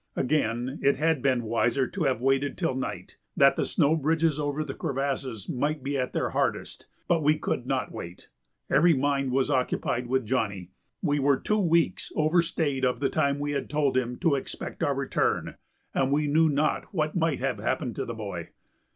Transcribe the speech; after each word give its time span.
Again 0.15 0.79
it 0.81 0.97
had 0.97 1.21
been 1.21 1.43
wiser 1.43 1.85
to 1.87 2.05
have 2.05 2.21
waited 2.23 2.57
till 2.57 2.73
night, 2.73 3.17
that 3.37 3.55
the 3.55 3.65
snow 3.67 3.95
bridges 3.95 4.39
over 4.39 4.63
the 4.63 4.73
crevasses 4.73 5.47
might 5.47 5.83
be 5.83 5.95
at 5.95 6.11
their 6.11 6.31
hardest; 6.31 6.87
but 7.07 7.21
we 7.21 7.37
could 7.37 7.67
not 7.67 7.91
wait. 7.91 8.27
Every 8.67 8.95
mind 8.95 9.31
was 9.31 9.51
occupied 9.51 10.07
with 10.07 10.25
Johnny. 10.25 10.71
We 11.03 11.19
were 11.19 11.37
two 11.39 11.59
weeks 11.61 12.11
overstayed 12.15 12.83
of 12.83 12.99
the 12.99 13.09
time 13.09 13.37
we 13.37 13.51
had 13.51 13.69
told 13.69 13.95
him 13.95 14.17
to 14.21 14.33
expect 14.33 14.81
our 14.81 14.95
return, 14.95 15.57
and 15.93 16.11
we 16.11 16.25
knew 16.25 16.49
not 16.49 16.91
what 16.91 17.15
might 17.15 17.37
have 17.37 17.59
happened 17.59 17.95
to 17.97 18.05
the 18.05 18.15
boy. 18.15 18.49